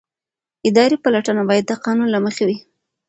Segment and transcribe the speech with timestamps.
[0.67, 2.57] اداري پلټنه باید د قانون له مخې وي.